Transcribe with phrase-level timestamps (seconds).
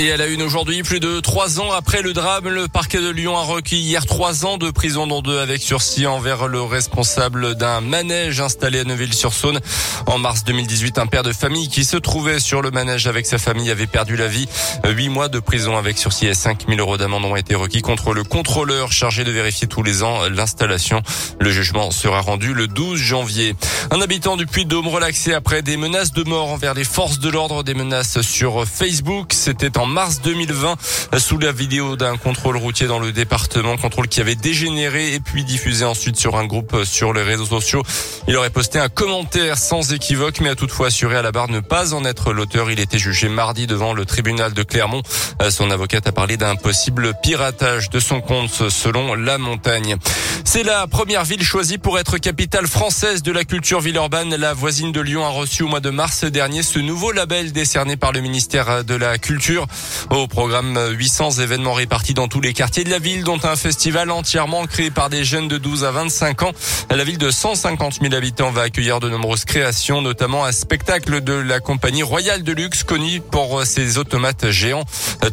[0.00, 3.08] Et à la une aujourd'hui, plus de trois ans après le drame, le parquet de
[3.08, 7.56] Lyon a requis hier trois ans de prison, dont deux avec sursis envers le responsable
[7.56, 9.58] d'un manège installé à Neuville-sur-Saône.
[10.06, 13.38] En mars 2018, un père de famille qui se trouvait sur le manège avec sa
[13.38, 14.46] famille avait perdu la vie.
[14.84, 18.14] Huit mois de prison avec sursis et 5 000 euros d'amende ont été requis contre
[18.14, 21.02] le contrôleur chargé de vérifier tous les ans l'installation.
[21.40, 23.56] Le jugement sera rendu le 12 janvier.
[23.90, 27.64] Un habitant du Puy-de-Dôme relaxé après des menaces de mort envers les forces de l'ordre,
[27.64, 29.32] des menaces sur Facebook.
[29.32, 30.76] C'était en mars 2020
[31.18, 35.44] sous la vidéo d'un contrôle routier dans le département, contrôle qui avait dégénéré et puis
[35.44, 37.82] diffusé ensuite sur un groupe sur les réseaux sociaux.
[38.28, 41.60] Il aurait posté un commentaire sans équivoque mais a toutefois assuré à la barre ne
[41.60, 42.70] pas en être l'auteur.
[42.70, 45.02] Il était jugé mardi devant le tribunal de Clermont.
[45.50, 49.96] Son avocate a parlé d'un possible piratage de son compte selon la montagne.
[50.44, 54.34] C'est la première ville choisie pour être capitale française de la culture Villeurbanne.
[54.34, 57.96] La voisine de Lyon a reçu au mois de mars dernier ce nouveau label décerné
[57.96, 59.66] par le ministère de la Culture.
[60.10, 64.10] Au programme 800 événements répartis dans tous les quartiers de la ville, dont un festival
[64.10, 66.52] entièrement créé par des jeunes de 12 à 25 ans.
[66.90, 71.34] La ville de 150 000 habitants va accueillir de nombreuses créations, notamment un spectacle de
[71.34, 74.84] la compagnie royale de luxe connue pour ses automates géants.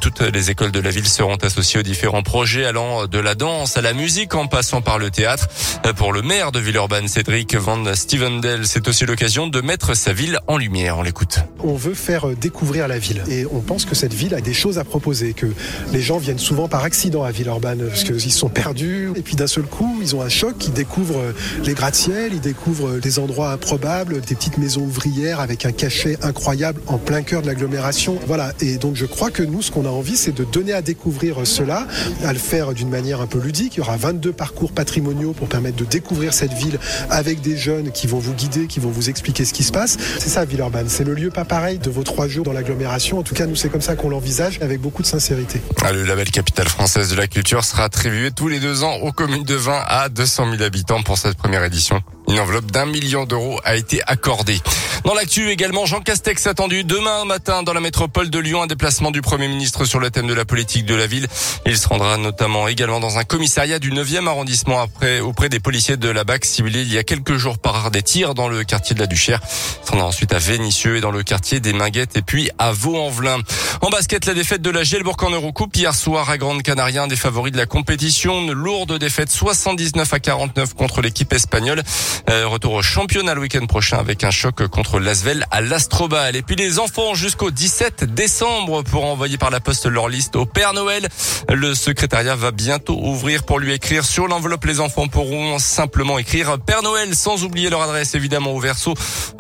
[0.02, 3.78] Toutes les écoles de la ville seront associées aux différents projets allant de la danse
[3.78, 5.48] à la musique en passant par le théâtre.
[5.96, 10.40] Pour le maire de Villeurbanne, Cédric Van Stevendel, c'est aussi l'occasion de mettre sa ville
[10.48, 10.98] en lumière.
[10.98, 11.40] On l'écoute.
[11.64, 14.78] On veut faire découvrir la ville et on pense que cette ville a des choses
[14.78, 15.48] à proposer, que
[15.94, 19.48] les gens viennent souvent par accident à Villeurbanne parce qu'ils sont perdus et puis d'un
[19.48, 24.22] seul coup ils ont un choc, ils découvrent les gratte-ciel, ils découvrent des endroits improbables,
[24.22, 28.18] des petites maisons ouvrières avec un cachet incroyable en plein cœur de l'agglomération.
[28.28, 30.82] Voilà, et donc je crois que nous ce qu'on a envie c'est de donner à
[30.82, 31.88] découvrir cela,
[32.24, 33.76] à le faire d'une manière un peu ludique.
[33.76, 36.80] Il y aura 22 parcours patrimoniaux pour permettre de découvrir cette ville
[37.10, 39.98] avec des jeunes qui vont vous guider, qui vont vous expliquer ce qui se passe.
[40.20, 43.20] C'est ça Villeurbanne, c'est le lieu pas pareil de vos trois jours dans l'agglomération.
[43.20, 45.62] En tout cas, nous c'est comme ça qu'on l'envisage avec beaucoup de sincérité.
[45.84, 49.12] Ah, le label Capitale française de la culture sera attribué tous les deux ans aux
[49.12, 52.02] communes de 20 à 200 000 habitants pour cette première édition.
[52.30, 54.62] Une enveloppe d'un million d'euros a été accordée.
[55.06, 59.12] Dans l'actu également, Jean Castex attendu demain matin dans la métropole de Lyon, un déplacement
[59.12, 61.28] du Premier ministre sur le thème de la politique de la ville.
[61.68, 65.96] Il se rendra notamment également dans un commissariat du 9e arrondissement après, auprès des policiers
[65.96, 68.96] de la BAC ciblés il y a quelques jours par des tirs dans le quartier
[68.96, 69.42] de la Duchère.
[69.44, 72.72] Il se rendra ensuite à Vénissieux et dans le quartier des Minguettes et puis à
[72.72, 73.38] Vaux-en-Velin.
[73.82, 77.08] En basket, la défaite de la Gielbourg en Eurocoupe hier soir à Grande Canaria, un
[77.08, 78.42] des favoris de la compétition.
[78.42, 81.84] Une lourde défaite 79 à 49 contre l'équipe espagnole.
[82.32, 86.36] Euh, retour au championnat le week-end prochain avec un choc contre l'Asvel à l'Astrobal.
[86.36, 90.46] Et puis les enfants jusqu'au 17 décembre pour envoyer par la poste leur liste au
[90.46, 91.08] Père Noël.
[91.50, 94.66] Le secrétariat va bientôt ouvrir pour lui écrire sur l'enveloppe.
[94.66, 98.94] Les enfants pourront simplement écrire Père Noël sans oublier leur adresse évidemment au verso.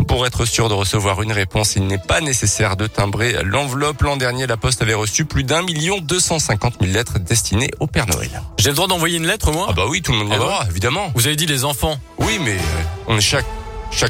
[0.07, 4.01] Pour être sûr de recevoir une réponse, il n'est pas nécessaire de timbrer l'enveloppe.
[4.03, 7.71] L'an dernier, la Poste avait reçu plus d'un million deux cent cinquante mille lettres destinées
[7.79, 8.41] au Père Noël.
[8.57, 9.67] J'ai le droit d'envoyer une lettre, moi?
[9.69, 11.11] Ah bah oui, tout le monde a le droit, évidemment.
[11.15, 11.99] Vous avez dit les enfants.
[12.17, 13.45] Oui, mais euh, on est chaque
[13.91, 14.09] chacun